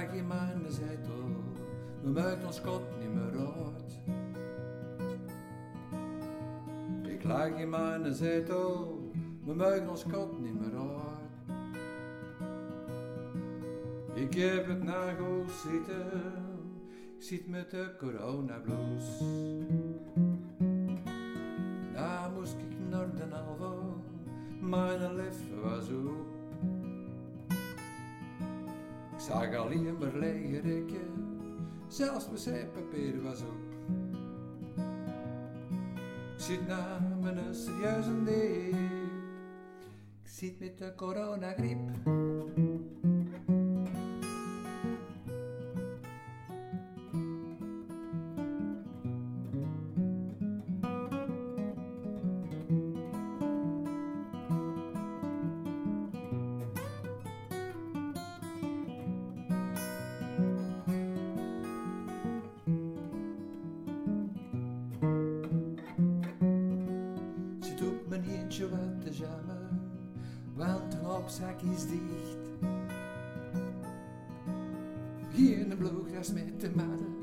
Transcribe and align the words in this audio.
lag 0.00 0.12
in 0.14 0.26
mijn 0.26 0.64
zetel, 0.68 1.28
we 2.02 2.10
maken 2.10 2.46
ons 2.46 2.60
kot 2.60 2.82
niet 3.00 3.14
meer 3.14 3.40
uit. 3.40 4.00
Ik 7.12 7.24
lag 7.24 7.48
in 7.48 7.68
mijn 7.68 8.14
zetel, 8.14 8.98
we 9.44 9.54
maken 9.54 9.88
ons 9.88 10.04
kot 10.04 10.40
niet 10.40 10.60
meer 10.60 10.78
uit. 10.78 11.18
Ik 14.14 14.34
heb 14.34 14.66
het 14.66 14.82
nagels 14.82 15.60
zitten, 15.62 16.06
ik 17.16 17.22
zit 17.22 17.48
met 17.48 17.70
de 17.70 17.94
coronablues. 17.98 19.18
Daar 21.92 22.30
moest 22.34 22.56
ik 22.56 22.88
naar 22.90 23.14
de 23.14 23.36
Alvo, 23.36 24.02
mijn 24.60 25.14
leven 25.14 25.62
was 25.62 25.88
op. 25.88 26.39
Ik 29.20 29.26
zag 29.26 29.54
alleen 29.54 29.86
lege 30.18 30.60
rekken, 30.60 31.36
zelfs 31.88 32.28
mijn 32.28 32.38
papier 32.72 33.22
was 33.22 33.40
op. 33.40 33.94
Ik 36.36 36.40
zit 36.40 36.66
na 36.66 36.98
mijn 37.20 37.54
serieuze 37.54 38.24
diep, 38.24 38.74
ik 40.22 40.28
zit 40.28 40.60
met 40.60 40.78
de 40.78 40.94
coronagriep. 40.96 41.78
Mijn 68.10 68.24
eentje 68.24 68.68
wat 68.68 69.02
te 69.02 69.10
jammen, 69.10 69.80
want 70.54 70.92
de 70.92 70.98
opzak 71.18 71.60
is 71.60 71.86
dicht. 71.86 72.38
Geen 75.34 75.74
bloegras 75.78 76.32
met 76.32 76.60
de 76.60 76.70
mannen, 76.74 77.14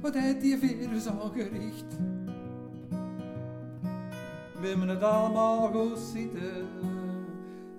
wat 0.00 0.14
heeft 0.14 0.40
die 0.40 0.58
virus 0.58 1.06
aangericht? 1.06 1.96
We 4.60 4.68
hebben 4.68 4.88
het 4.88 5.02
allemaal 5.02 5.70
goed 5.72 5.98
zitten, 5.98 6.66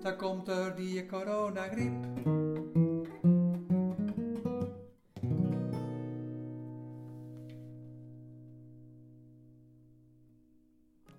dat 0.00 0.16
komt 0.16 0.46
door 0.46 0.72
die 0.76 1.06
coronagriep. 1.06 2.06